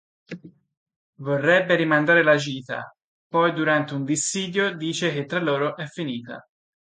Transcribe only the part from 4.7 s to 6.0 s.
dice che tra loro è